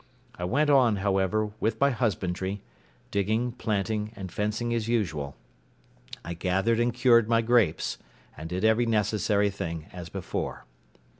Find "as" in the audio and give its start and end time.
4.73-4.87, 9.93-10.09